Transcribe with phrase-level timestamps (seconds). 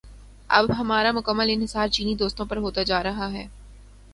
[0.49, 3.47] اب ہمارا مکمل انحصار چینی دوستوں پہ ہوتا جا رہا ہے۔